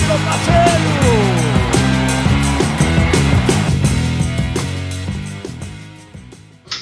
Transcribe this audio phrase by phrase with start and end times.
[0.00, 0.82] meu parceiro!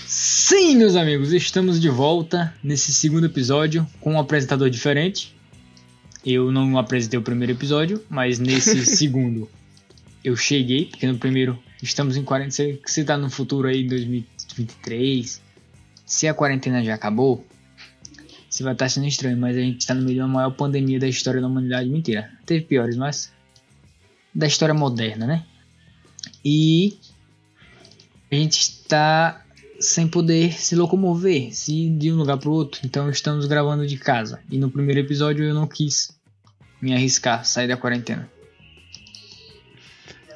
[0.07, 5.35] Sim, meus amigos, estamos de volta nesse segundo episódio com um apresentador diferente.
[6.25, 9.49] Eu não apresentei o primeiro episódio, mas nesse segundo
[10.23, 12.79] eu cheguei, porque no primeiro estamos em quarentena.
[12.85, 15.41] Você tá no futuro aí, em 2023.
[16.05, 17.47] Se a quarentena já acabou,
[18.61, 21.09] você vai estar sendo estranho, mas a gente está no meio da maior pandemia da
[21.09, 21.89] história da humanidade.
[21.89, 23.33] Mentira, teve piores, mas
[24.35, 25.47] da história moderna, né?
[26.45, 26.99] E
[28.31, 29.43] a gente está
[29.81, 32.83] sem poder se locomover, se de um lugar para o outro.
[32.85, 34.41] Então estamos gravando de casa.
[34.51, 36.13] E no primeiro episódio eu não quis
[36.83, 38.31] me arriscar, sair da quarentena.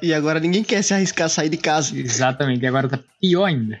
[0.01, 1.95] E agora ninguém quer se arriscar a sair de casa.
[1.95, 3.79] Exatamente, e agora tá pior ainda.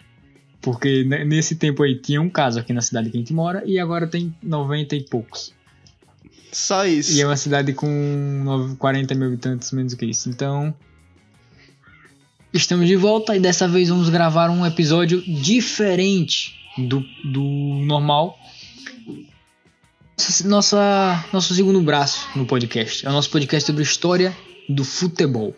[0.65, 3.77] Porque nesse tempo aí tinha um caso aqui na cidade que a gente mora e
[3.77, 5.53] agora tem 90 e poucos.
[6.51, 7.11] Só isso.
[7.11, 10.27] E é uma cidade com 40 mil habitantes, menos que isso.
[10.27, 10.73] Então,
[12.51, 17.43] estamos de volta e dessa vez vamos gravar um episódio diferente do, do
[17.85, 18.35] normal.
[20.45, 23.05] Nossa, nosso segundo braço no podcast.
[23.05, 24.35] É o nosso podcast sobre história
[24.67, 25.55] do futebol.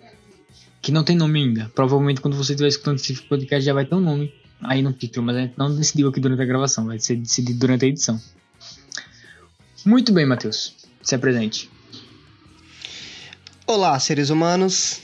[0.81, 1.72] Que não tem nome ainda.
[1.73, 5.25] Provavelmente quando você estiver escutando esse podcast já vai ter um nome aí no título,
[5.25, 8.22] mas a gente não decidiu aqui durante a gravação, vai ser decidido durante a edição.
[9.86, 10.75] Muito bem, Matheus.
[11.02, 11.69] Se apresente.
[13.66, 15.02] Olá, seres humanos.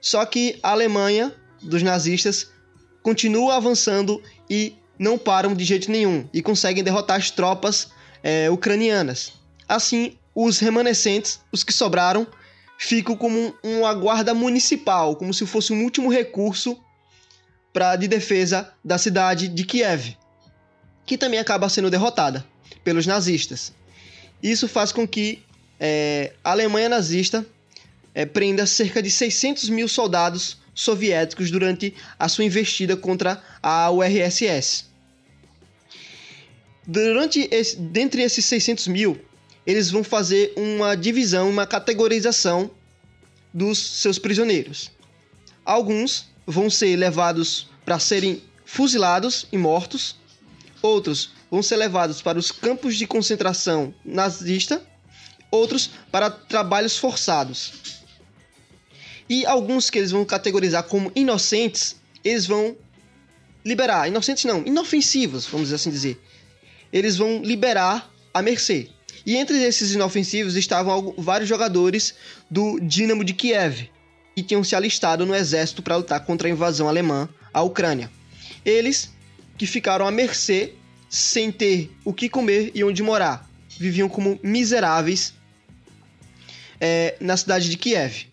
[0.00, 2.48] Só que a Alemanha dos nazistas
[3.02, 7.88] continua avançando e não param de jeito nenhum e conseguem derrotar as tropas
[8.22, 9.32] é, ucranianas.
[9.68, 12.26] Assim, os remanescentes, os que sobraram,
[12.78, 16.78] ficam como uma guarda municipal, como se fosse um último recurso
[17.72, 20.16] pra, de defesa da cidade de Kiev,
[21.06, 22.44] que também acaba sendo derrotada
[22.84, 23.72] pelos nazistas.
[24.42, 25.42] Isso faz com que
[25.78, 27.46] é, a Alemanha nazista
[28.14, 34.86] é, prenda cerca de 600 mil soldados soviéticos durante a sua investida contra a URSS.
[36.86, 39.20] Durante esse, dentre esses 600 mil,
[39.66, 42.70] eles vão fazer uma divisão, uma categorização
[43.54, 44.90] dos seus prisioneiros.
[45.64, 50.16] Alguns vão ser levados para serem fuzilados e mortos,
[50.80, 54.82] outros vão ser levados para os campos de concentração nazista,
[55.50, 57.72] outros para trabalhos forçados.
[59.28, 62.76] E alguns que eles vão categorizar como inocentes, eles vão
[63.64, 64.08] liberar.
[64.08, 66.20] Inocentes não, inofensivos, vamos assim dizer.
[66.92, 68.90] Eles vão liberar a mercê.
[69.24, 72.14] E entre esses inofensivos estavam vários jogadores
[72.50, 73.88] do Dinamo de Kiev,
[74.34, 78.10] que tinham se alistado no exército para lutar contra a invasão alemã à Ucrânia.
[78.64, 79.10] Eles
[79.58, 80.74] que ficaram à mercê
[81.08, 83.48] sem ter o que comer e onde morar.
[83.78, 85.34] Viviam como miseráveis
[86.80, 88.26] é, na cidade de Kiev.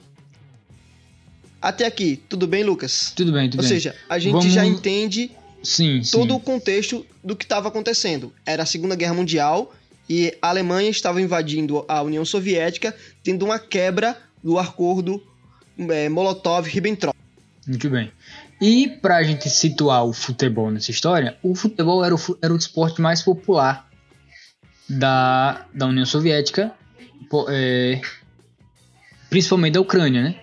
[1.61, 3.11] Até aqui, tudo bem, Lucas?
[3.15, 3.69] Tudo bem, tudo Ou bem.
[3.69, 5.31] seja, a gente Vamos- já entende
[5.61, 6.11] sim, sim.
[6.11, 8.33] todo o contexto do que estava acontecendo.
[8.45, 9.73] Era a Segunda Guerra Mundial
[10.09, 15.21] e a Alemanha estava invadindo a União Soviética, tendo uma quebra do acordo
[15.77, 17.13] é, Molotov-Ribbentrop.
[17.67, 18.09] Muito bem.
[18.61, 22.99] E pra gente situar o futebol nessa história, o futebol era o, era o esporte
[23.01, 23.87] mais popular
[24.89, 26.73] da, da União Soviética,
[27.49, 28.01] é,
[29.29, 30.35] principalmente da Ucrânia, né?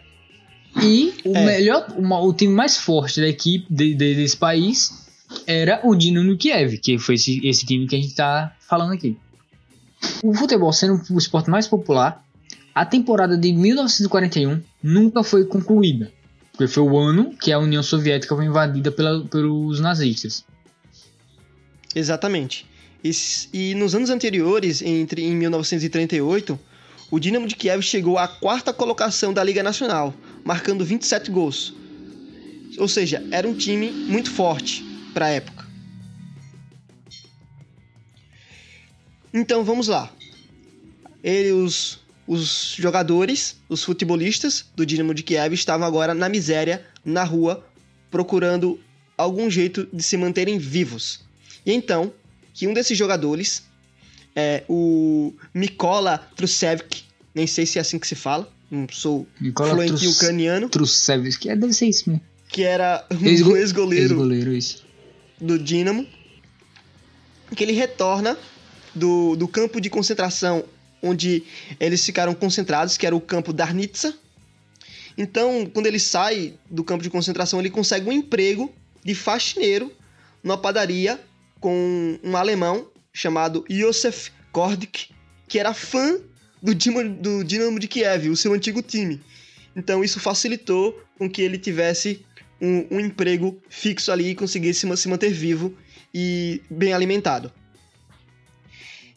[0.83, 1.45] E o É.
[1.45, 5.07] melhor, o, o time mais forte da equipe de- de- desse país
[5.47, 9.17] era o Dinamo Kiev, que foi esse, esse time que a gente tá falando aqui.
[10.23, 12.23] O futebol sendo o esporte mais popular,
[12.75, 16.13] a temporada de 1941 nunca foi concluída.
[16.57, 20.45] Porque foi o ano que a União Soviética foi invadida pela- pelos nazistas.
[21.95, 22.67] Exatamente.
[23.05, 23.11] E,
[23.53, 26.59] e nos anos anteriores, entre em 1938,
[27.11, 30.15] o Dinamo de Kiev chegou à quarta colocação da Liga Nacional,
[30.45, 31.75] marcando 27 gols.
[32.79, 34.83] Ou seja, era um time muito forte
[35.13, 35.67] para a época.
[39.33, 40.11] Então vamos lá.
[41.23, 41.51] Ele,
[42.27, 47.65] os, jogadores, os futebolistas do Dinamo de Kiev estavam agora na miséria, na rua,
[48.11, 48.81] procurando
[49.17, 51.21] algum jeito de se manterem vivos.
[51.65, 52.13] E então,
[52.53, 53.63] que um desses jogadores,
[54.35, 57.03] é, o Mikola Trusevik,
[57.35, 61.49] nem sei se é assim que se fala, não sou Nicola fluente Trus- ucraniano, Trusevski,
[61.49, 62.25] é, deve ser isso mesmo.
[62.49, 64.85] que era um Ex-go- ex-goleiro isso.
[65.41, 66.07] do Dinamo,
[67.55, 68.37] que ele retorna
[68.95, 70.65] do, do campo de concentração
[71.03, 71.45] onde
[71.79, 74.17] eles ficaram concentrados, que era o campo Darnitsa.
[75.17, 78.73] Então, quando ele sai do campo de concentração, ele consegue um emprego
[79.05, 79.93] de faxineiro
[80.43, 81.21] numa padaria
[81.61, 85.11] com um alemão chamado Josef Kordik,
[85.49, 86.21] que era fã
[86.63, 89.21] do Dinamo, do de Kiev, o seu antigo time.
[89.75, 92.25] Então, isso facilitou com que ele tivesse
[92.61, 95.77] um, um emprego fixo ali e conseguisse se manter vivo
[96.13, 97.53] e bem alimentado.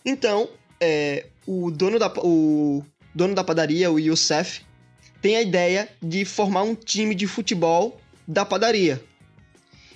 [0.06, 0.50] Então,
[0.80, 4.62] é, o, dono da, o dono da padaria, o Youssef,
[5.20, 9.04] tem a ideia de formar um time de futebol da padaria.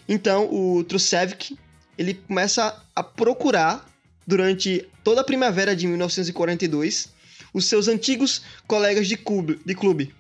[0.10, 1.56] Então, o Trusevik,
[1.96, 3.88] ele começa a procurar,
[4.26, 7.10] durante toda a primavera de 1942,
[7.54, 10.16] os seus antigos colegas de clube, de clube.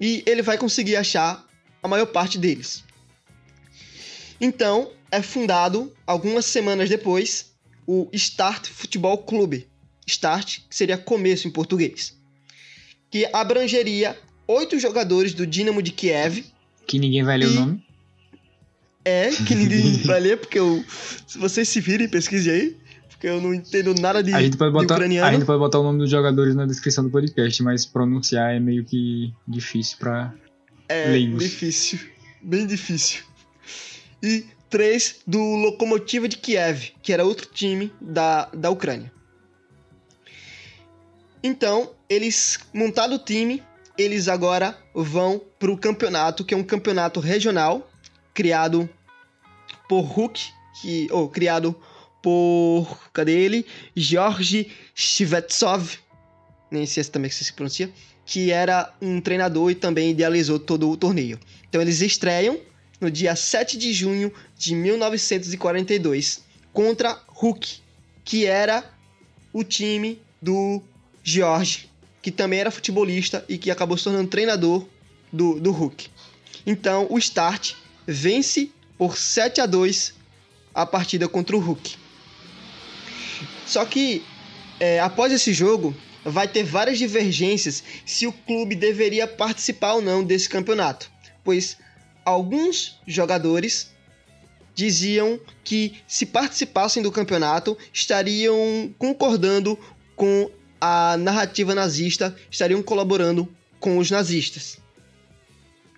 [0.00, 1.46] E ele vai conseguir achar
[1.80, 2.82] a maior parte deles.
[4.40, 7.52] Então, é fundado, algumas semanas depois,
[7.86, 9.68] o Start Futebol Clube.
[10.06, 12.16] Start, que seria começo em português.
[13.10, 14.16] Que abrangeria
[14.46, 16.44] oito jogadores do Dinamo de Kiev.
[16.86, 17.86] Que ninguém vai ler o E- nome.
[19.04, 20.84] É, que ninguém vai ler, porque eu.
[21.26, 22.76] Se vocês se virem, pesquise aí.
[23.08, 25.26] Porque eu não entendo nada de, A gente, pode de botar, ucraniano.
[25.28, 28.60] a gente pode botar o nome dos jogadores na descrição do podcast, mas pronunciar é
[28.60, 30.34] meio que difícil pra.
[30.88, 31.42] É leigos.
[31.42, 31.98] difícil.
[32.42, 33.22] Bem difícil.
[34.22, 39.10] E três do Lokomotiva de Kiev, que era outro time da, da Ucrânia.
[41.46, 43.62] Então, eles, montado o time,
[43.96, 47.88] eles agora vão para o campeonato, que é um campeonato regional,
[48.34, 48.90] criado
[49.88, 50.40] por Hulk,
[50.82, 51.80] que, ou criado
[52.20, 53.64] por, cadê ele?
[53.94, 56.00] Georgi Shvetsov,
[56.68, 57.92] nem sei se também se pronuncia,
[58.24, 61.38] que era um treinador e também idealizou todo o torneio.
[61.68, 62.58] Então eles estreiam
[63.00, 66.42] no dia 7 de junho de 1942
[66.72, 67.78] contra Hulk,
[68.24, 68.82] que era
[69.52, 70.82] o time do
[71.26, 71.90] George,
[72.22, 74.86] que também era futebolista e que acabou se tornando treinador
[75.32, 76.08] do, do Hulk.
[76.64, 77.74] Então o Start
[78.06, 80.14] vence por 7 a 2
[80.72, 81.96] a partida contra o Hulk.
[83.66, 84.22] Só que
[84.78, 90.22] é, após esse jogo, vai ter várias divergências se o clube deveria participar ou não
[90.22, 91.10] desse campeonato,
[91.42, 91.76] pois
[92.24, 93.90] alguns jogadores
[94.76, 99.76] diziam que se participassem do campeonato estariam concordando
[100.14, 103.48] com a narrativa nazista, estariam colaborando
[103.80, 104.78] com os nazistas,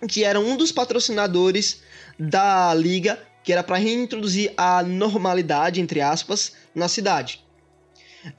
[0.07, 1.81] que eram um dos patrocinadores
[2.17, 7.43] da liga, que era para reintroduzir a normalidade entre aspas na cidade.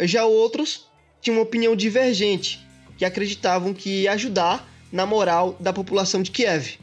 [0.00, 0.86] Já outros
[1.20, 2.64] tinham uma opinião divergente,
[2.96, 6.78] que acreditavam que ia ajudar na moral da população de Kiev.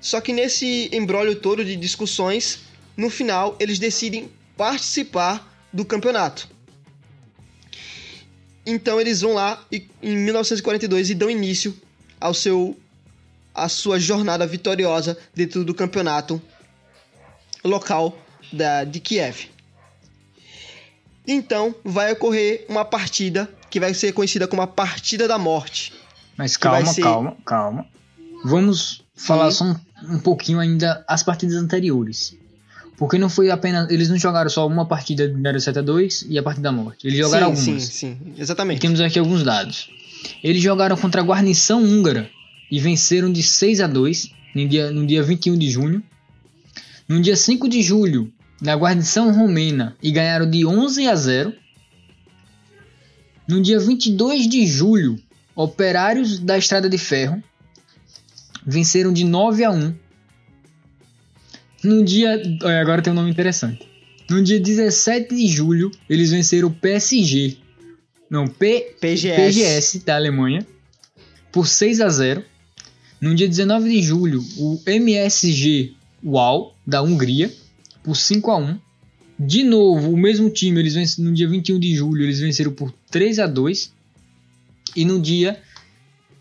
[0.00, 2.60] Só que nesse embrólio todo de discussões,
[2.96, 6.53] no final eles decidem participar do campeonato.
[8.66, 11.76] Então eles vão lá e, em 1942 e dão início
[12.20, 12.76] ao seu
[13.54, 16.42] a sua jornada vitoriosa dentro do campeonato
[17.62, 18.18] local
[18.52, 19.48] da, de Kiev.
[21.26, 25.92] Então vai ocorrer uma partida que vai ser conhecida como a Partida da Morte,
[26.36, 27.86] Mas calma, ser- calma, calma.
[28.44, 29.56] Vamos falar Sim.
[29.56, 32.36] só um, um pouquinho ainda as partidas anteriores.
[32.96, 33.90] Porque não foi apenas.
[33.90, 37.06] Eles não jogaram só uma partida de 0 a 2 e a partida da morte.
[37.06, 37.82] Eles jogaram sim, algumas.
[37.84, 38.80] sim, sim, E exatamente.
[38.80, 39.90] temos aqui alguns dados.
[40.42, 42.30] Eles jogaram contra a guarnição húngara
[42.70, 46.02] e venceram de 6 a 2 no dia, no dia 21 de junho.
[47.08, 48.32] No dia 5 de julho,
[48.62, 51.52] na guarnição romena e ganharam de 11 a 0.
[53.46, 55.20] No dia 22 de julho,
[55.54, 57.42] operários da Estrada de Ferro
[58.66, 59.94] venceram de 9 a 1.
[61.84, 62.40] No dia.
[62.62, 63.86] olha, Agora tem um nome interessante.
[64.28, 67.56] No dia 17 de julho, eles venceram o PSG.
[68.30, 69.36] Não, P, PGS.
[69.36, 70.66] PGS da Alemanha
[71.52, 72.42] por 6 a 0.
[73.20, 77.52] No dia 19 de julho, o MSG UAU da Hungria
[78.02, 78.78] por 5 a 1.
[79.38, 82.92] De novo, o mesmo time, eles venc- no dia 21 de julho, eles venceram por
[83.10, 83.92] 3 a 2.
[84.96, 85.60] E no dia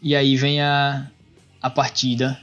[0.01, 1.09] e aí vem a
[1.61, 2.37] a partida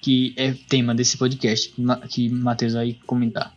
[0.00, 3.54] que é tema desse podcast que Ma- que Matheus vai comentar.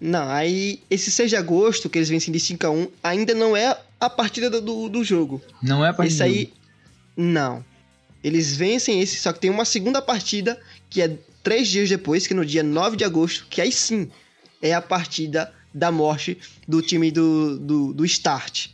[0.00, 3.56] Não, aí esse 6 de agosto, que eles vencem de 5 a 1 ainda não
[3.56, 5.40] é a partida do- do, do jogo.
[5.62, 6.26] Não é a partida.
[6.28, 6.52] Esse aí,
[7.16, 7.64] não.
[8.22, 10.60] Eles vencem esse, só que tem uma segunda partida
[10.90, 14.10] que é três dias depois, que é no dia 9 de agosto, que aí sim
[14.60, 18.68] é a partida da morte do time do, do, do Start.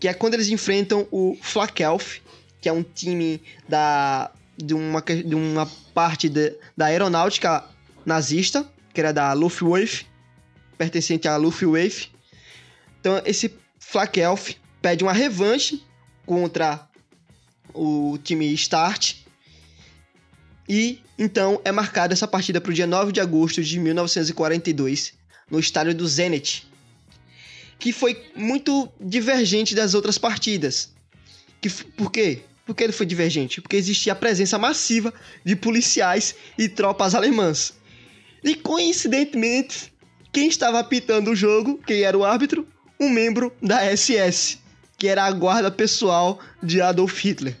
[0.00, 2.18] Que é quando eles enfrentam o Flakelf,
[2.60, 7.64] que é um time da, de, uma, de uma parte de- da aeronáutica
[8.04, 10.06] nazista, que era da Luftwaffe,
[10.76, 12.08] pertencente à Luftwaffe.
[13.00, 15.82] Então esse Flakelf pede uma revanche
[16.26, 16.88] contra
[17.74, 19.16] o time Start.
[20.68, 25.14] E então é marcada essa partida para o dia 9 de agosto de 1942,
[25.50, 26.66] no estádio do Zenit,
[27.78, 30.92] que foi muito divergente das outras partidas.
[31.60, 32.42] Que, por quê?
[32.64, 33.60] Por que ele foi divergente?
[33.60, 35.12] Porque existia a presença massiva
[35.44, 37.74] de policiais e tropas alemãs.
[38.42, 39.92] E coincidentemente,
[40.32, 42.66] quem estava apitando o jogo, quem era o árbitro?
[43.00, 44.58] Um membro da SS,
[44.96, 47.56] que era a guarda pessoal de Adolf Hitler.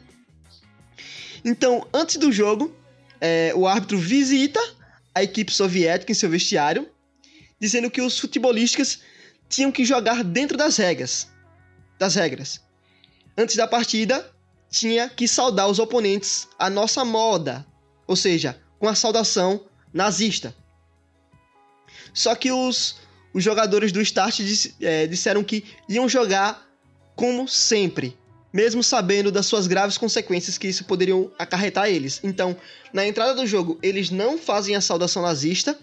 [1.44, 2.74] Então, antes do jogo,
[3.20, 4.60] é, o árbitro visita
[5.14, 6.88] a equipe soviética em seu vestiário,
[7.60, 9.00] dizendo que os futebolistas
[9.48, 11.28] tinham que jogar dentro das regras.
[11.98, 12.60] Das regras.
[13.36, 14.32] Antes da partida,
[14.72, 17.64] tinha que saudar os oponentes à nossa moda,
[18.06, 19.60] ou seja, com a saudação
[19.92, 20.56] nazista.
[22.14, 22.96] Só que os,
[23.34, 24.40] os jogadores do Start
[24.80, 26.66] é, disseram que iam jogar
[27.14, 28.16] como sempre,
[28.50, 32.18] mesmo sabendo das suas graves consequências que isso poderiam acarretar a eles.
[32.24, 32.56] Então,
[32.94, 35.78] na entrada do jogo, eles não fazem a saudação nazista,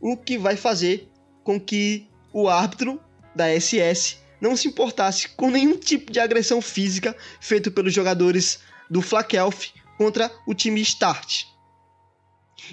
[0.00, 1.08] o que vai fazer
[1.44, 3.00] com que o árbitro
[3.36, 9.02] da SS não se importasse com nenhum tipo de agressão física feito pelos jogadores do
[9.02, 11.46] Flakelf contra o time Start.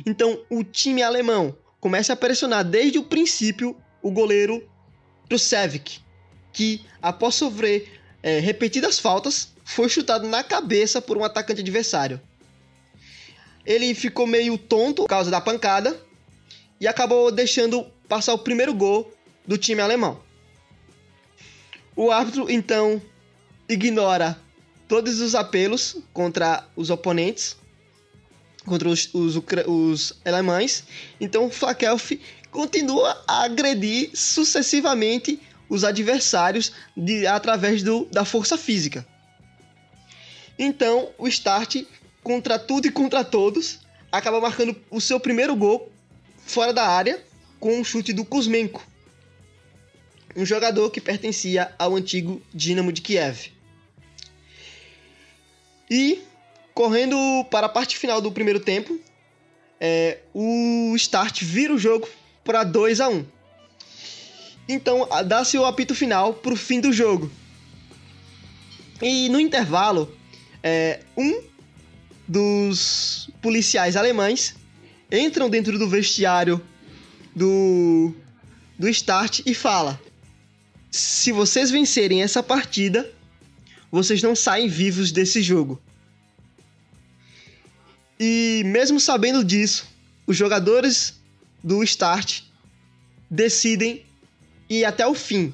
[0.05, 4.69] Então, o time alemão começa a pressionar desde o princípio o goleiro
[5.27, 5.99] Trusevic,
[6.51, 12.21] que após sofrer é, repetidas faltas, foi chutado na cabeça por um atacante adversário.
[13.65, 15.99] Ele ficou meio tonto por causa da pancada
[16.79, 19.11] e acabou deixando passar o primeiro gol
[19.47, 20.21] do time alemão.
[21.95, 23.01] O árbitro então
[23.69, 24.37] ignora
[24.87, 27.55] todos os apelos contra os oponentes,
[28.65, 29.35] contra os, os,
[29.67, 30.83] os alemães.
[31.19, 32.11] Então Flakelf
[32.51, 39.05] continua a agredir sucessivamente os adversários de, através do, da força física.
[40.57, 41.83] Então o Start,
[42.21, 43.79] contra tudo e contra todos,
[44.11, 45.91] acaba marcando o seu primeiro gol
[46.45, 47.23] fora da área
[47.59, 48.85] com um chute do Kuzmenko,
[50.35, 53.51] um jogador que pertencia ao antigo Dinamo de Kiev.
[55.89, 56.21] E
[56.73, 57.15] correndo
[57.51, 58.99] para a parte final do primeiro tempo,
[59.79, 62.07] é, o Start vira o jogo
[62.43, 63.25] para 2 a 1
[64.67, 67.31] Então a- dá-se o apito final para o fim do jogo.
[69.01, 70.15] E no intervalo,
[70.63, 71.43] é, um
[72.27, 74.55] dos policiais alemães
[75.11, 76.61] entram dentro do vestiário
[77.35, 78.13] do,
[78.79, 79.99] do Start e fala:
[80.93, 83.11] se vocês vencerem essa partida,
[83.91, 85.81] vocês não saem vivos desse jogo.
[88.19, 89.87] E mesmo sabendo disso,
[90.27, 91.19] os jogadores
[91.63, 92.41] do Start
[93.29, 94.05] decidem
[94.69, 95.53] ir até o fim.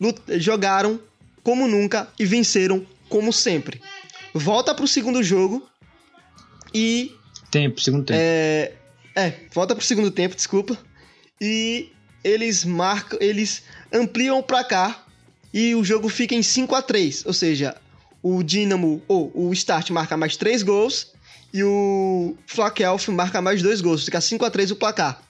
[0.00, 1.00] Lut- Jogaram
[1.42, 3.80] como nunca e venceram como sempre.
[4.32, 5.68] Volta pro segundo jogo
[6.72, 7.12] e
[7.50, 8.20] Tempo, segundo tempo.
[8.22, 8.72] é,
[9.16, 10.78] é, volta pro segundo tempo, desculpa.
[11.40, 11.90] E
[12.22, 15.06] eles marcam, eles ampliam o placar
[15.52, 17.76] e o jogo fica em 5 a 3, ou seja,
[18.22, 21.12] o o Dinamo ou o Start marca mais 3 gols
[21.52, 25.22] e o Flakelf marca mais 2 gols, fica 5 a 3 o placar.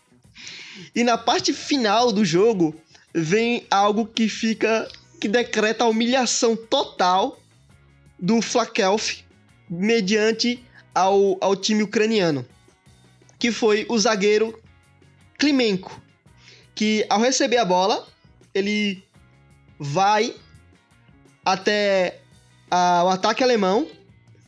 [0.95, 2.75] E na parte final do jogo
[3.15, 4.89] vem algo que fica
[5.21, 7.41] que decreta a humilhação total
[8.19, 9.21] do Flakelf
[9.69, 12.47] mediante ao, ao time ucraniano,
[13.39, 14.59] que foi o zagueiro
[15.37, 16.01] Klimenko,
[16.75, 18.07] que ao receber a bola,
[18.59, 19.03] ele
[19.79, 20.35] vai
[21.45, 22.21] até
[22.71, 23.89] a, o ataque alemão,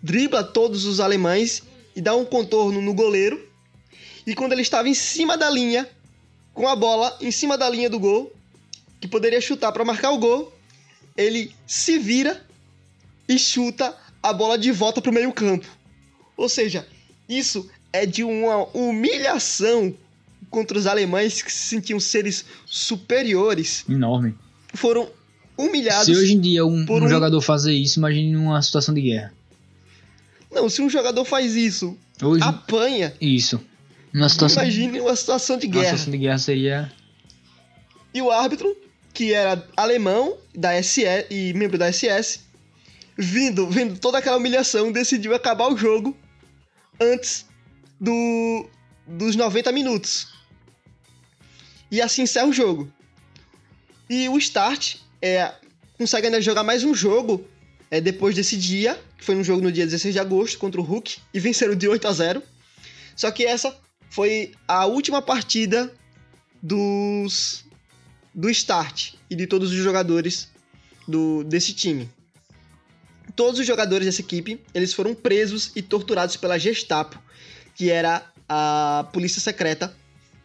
[0.03, 1.63] dribla todos os alemães
[1.95, 3.49] e dá um contorno no goleiro.
[4.27, 5.89] E quando ele estava em cima da linha,
[6.53, 8.33] com a bola em cima da linha do gol,
[9.01, 10.53] que poderia chutar para marcar o gol,
[11.17, 12.45] ele se vira
[13.29, 15.67] e chuta a bola de volta para o meio-campo.
[16.37, 16.87] Ou seja,
[17.29, 19.95] isso é de uma humilhação
[20.51, 23.85] contra os alemães que se sentiam seres superiores.
[23.89, 24.35] Enorme.
[24.75, 25.09] Foram
[25.57, 26.07] humilhados.
[26.07, 29.33] Se hoje em dia um, um um- jogador fazer isso, imagine numa situação de guerra.
[30.51, 33.61] Não, se um jogador faz isso, Hoje, apanha, isso.
[34.13, 35.85] Numa situação, imagine uma situação de uma guerra.
[35.97, 36.93] situação de guerra seria.
[38.13, 38.77] E o árbitro,
[39.15, 42.41] que era alemão da SS e membro da SS,
[43.17, 46.17] vindo, vendo toda aquela humilhação, decidiu acabar o jogo
[47.01, 47.47] antes
[48.01, 48.69] do,
[49.07, 50.27] dos 90 minutos.
[51.91, 52.91] E assim encerra o jogo.
[54.09, 55.53] E o Start é,
[55.99, 57.45] consegue ainda jogar mais um jogo
[57.91, 60.85] é, depois desse dia, que foi um jogo no dia 16 de agosto contra o
[60.85, 62.43] Hulk, e venceram de 8 a 0.
[63.17, 63.77] Só que essa
[64.09, 65.93] foi a última partida
[66.63, 67.65] dos
[68.33, 70.49] do Start e de todos os jogadores
[71.07, 72.09] do, desse time.
[73.35, 77.21] Todos os jogadores dessa equipe, eles foram presos e torturados pela Gestapo,
[77.75, 79.95] que era a polícia secreta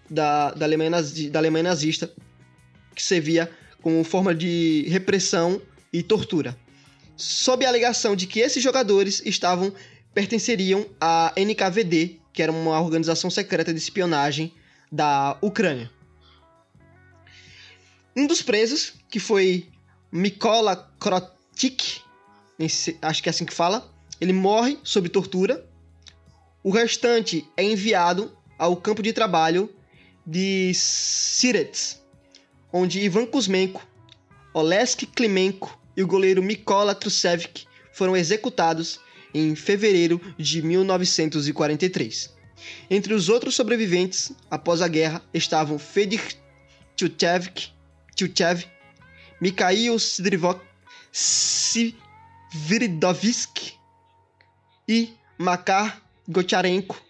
[0.09, 2.11] da, da, Alemanha, nazi- da Alemanha nazista,
[2.93, 3.49] que servia
[3.81, 6.57] como forma de repressão e tortura.
[7.17, 9.73] Sob a alegação de que esses jogadores estavam
[10.13, 14.53] pertenceriam à NKVD, que era uma organização secreta de espionagem
[14.91, 15.91] da Ucrânia.
[18.15, 19.67] Um dos presos, que foi
[20.11, 22.01] Mikola Krotik,
[23.01, 25.65] acho que é assim que fala, ele morre sob tortura.
[26.63, 29.69] O restante é enviado ao campo de trabalho
[30.25, 32.01] de Sirets,
[32.71, 33.85] onde Ivan Kuzmenko,
[34.53, 38.99] Olesk Klimenko e o goleiro Mikola Trusevic foram executados
[39.33, 42.33] em fevereiro de 1943.
[42.89, 46.21] Entre os outros sobreviventes, após a guerra, estavam Fedor
[46.95, 47.49] Tchutchev,
[49.41, 50.61] Mikhail Sidrivok,
[54.87, 57.04] e Makar Gocharenko,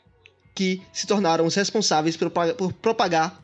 [0.55, 3.43] que se tornaram os responsáveis por, por propagar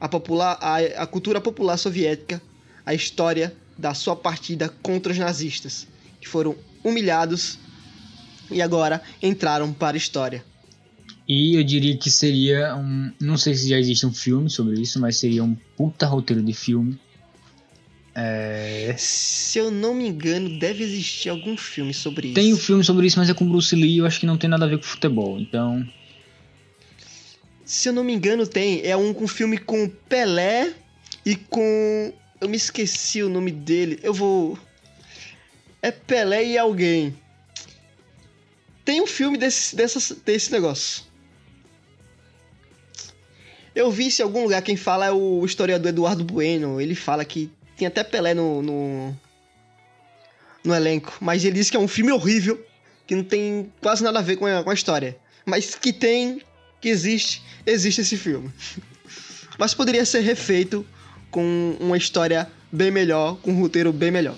[0.00, 2.42] a, popular, a, a cultura popular soviética,
[2.84, 5.86] a história da sua partida contra os nazistas,
[6.20, 7.58] que foram humilhados
[8.50, 10.44] e agora entraram para a história.
[11.28, 13.12] E eu diria que seria um.
[13.20, 16.52] Não sei se já existe um filme sobre isso, mas seria um puta roteiro de
[16.52, 16.98] filme.
[18.14, 22.34] É, Se eu não me engano, deve existir algum filme sobre isso.
[22.34, 24.36] Tem um filme sobre isso, mas é com Bruce Lee e eu acho que não
[24.36, 25.38] tem nada a ver com futebol.
[25.38, 25.86] Então.
[27.64, 28.84] Se eu não me engano, tem.
[28.84, 30.74] É um com filme com Pelé
[31.24, 32.12] e com.
[32.40, 33.98] Eu me esqueci o nome dele.
[34.02, 34.58] Eu vou.
[35.80, 37.16] É Pelé e alguém.
[38.84, 41.04] Tem um filme desse, dessa, desse negócio.
[43.74, 44.60] Eu vi isso em algum lugar.
[44.62, 46.80] Quem fala é o historiador Eduardo Bueno.
[46.80, 49.16] Ele fala que tem até Pelé no, no,
[50.64, 51.16] no elenco.
[51.20, 52.64] Mas ele disse que é um filme horrível.
[53.06, 55.16] Que não tem quase nada a ver com a, com a história.
[55.46, 56.40] Mas que tem,
[56.82, 58.50] que existe, existe esse filme.
[59.58, 60.84] Mas poderia ser refeito
[61.30, 64.36] com uma história bem melhor, com um roteiro bem melhor.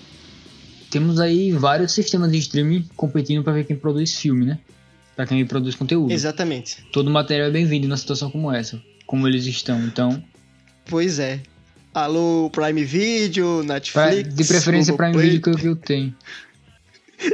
[0.90, 4.58] Temos aí vários sistemas de streaming competindo pra ver quem produz filme, né?
[5.16, 6.12] Pra quem produz conteúdo.
[6.12, 6.84] Exatamente.
[6.92, 8.80] Todo material é bem-vindo numa situação como essa.
[9.06, 9.80] Como eles estão.
[9.84, 10.22] Então,
[10.86, 11.40] Pois é.
[11.92, 14.34] Alô, Prime Video, pra- Netflix.
[14.34, 15.30] de preferência Google Prime Play.
[15.30, 16.14] Video que eu, que eu tenho.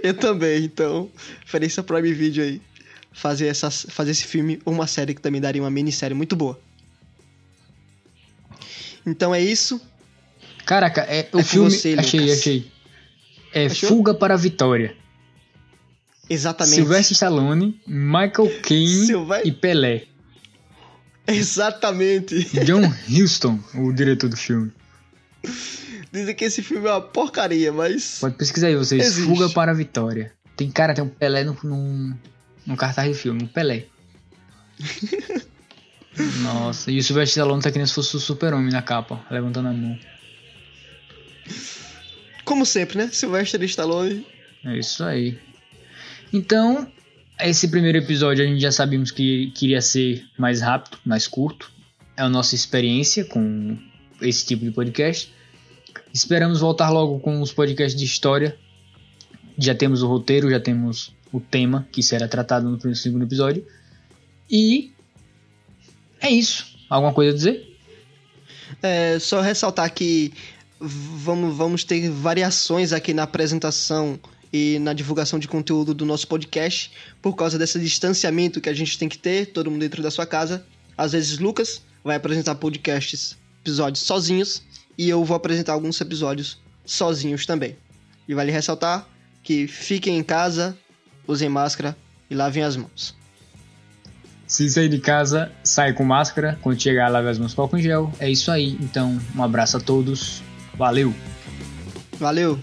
[0.03, 1.11] Eu também, então.
[1.40, 2.61] Preferência Prime Video aí.
[3.12, 6.59] Fazer, essas, fazer esse filme ou uma série que também daria uma minissérie muito boa.
[9.05, 9.81] Então é isso.
[10.64, 11.70] Caraca, é, o com filme.
[11.70, 12.38] você, achei, Lucas.
[12.38, 12.73] achei.
[13.53, 13.88] É Achou?
[13.88, 14.96] Fuga para a Vitória.
[16.29, 16.77] Exatamente.
[16.77, 19.09] Sylvester Stallone, Michael Caine
[19.44, 20.05] e Pelé.
[21.27, 22.44] Exatamente.
[22.64, 24.70] John Huston, o diretor do filme.
[26.12, 28.18] Dizem que esse filme é uma porcaria, mas.
[28.20, 29.05] Pode pesquisar aí vocês.
[29.05, 29.29] Existe.
[29.29, 30.33] Fuga para a Vitória.
[30.57, 32.16] Tem cara, tem um Pelé no, no,
[32.66, 33.87] no cartaz de filme, um Pelé.
[36.42, 39.68] Nossa, e o Sylvester Stallone tá que nem se fosse o super-homem na capa, levantando
[39.68, 39.99] a mão.
[42.44, 43.09] Como sempre, né?
[43.12, 44.27] Sylvester Stallone
[44.64, 45.38] É isso aí.
[46.33, 46.90] Então,
[47.40, 51.70] esse primeiro episódio a gente já sabíamos que queria ser mais rápido, mais curto.
[52.16, 53.79] É a nossa experiência com
[54.20, 55.33] esse tipo de podcast.
[56.12, 58.57] Esperamos voltar logo com os podcasts de história.
[59.57, 63.66] Já temos o roteiro, já temos o tema que será tratado no segundo episódio.
[64.51, 64.93] E
[66.21, 66.66] é isso.
[66.88, 67.79] Alguma coisa a dizer?
[68.83, 70.33] É, só ressaltar que
[70.81, 74.19] vamos, vamos ter variações aqui na apresentação
[74.53, 76.90] e na divulgação de conteúdo do nosso podcast
[77.23, 80.27] por causa desse distanciamento que a gente tem que ter, todo mundo dentro da sua
[80.27, 80.64] casa.
[80.97, 84.62] Às vezes Lucas vai apresentar podcasts, episódios sozinhos
[84.99, 87.77] e eu vou apresentar alguns episódios sozinhos também.
[88.27, 89.09] E vale ressaltar
[89.43, 90.77] que fiquem em casa,
[91.31, 91.97] usem máscara
[92.29, 93.14] e lavem as mãos.
[94.47, 96.59] Se sair de casa, sai com máscara.
[96.61, 98.12] Quando chegar, lave as mãos com álcool em gel.
[98.19, 98.77] É isso aí.
[98.81, 100.43] Então, um abraço a todos.
[100.75, 101.14] Valeu!
[102.19, 102.59] Valeu!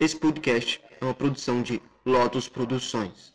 [0.00, 3.34] Esse podcast é uma produção de Lotus Produções.